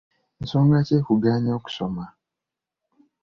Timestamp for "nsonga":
0.41-0.77